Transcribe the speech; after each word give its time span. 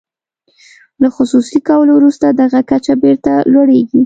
له 1.01 1.07
خصوصي 1.15 1.59
کولو 1.67 1.91
وروسته 1.95 2.25
دغه 2.41 2.59
کچه 2.69 2.93
بیرته 3.03 3.33
لوړیږي. 3.53 3.99